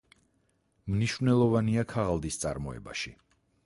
[0.93, 3.19] მნიშვნელოვანია ქაღალდის წარმოებაში.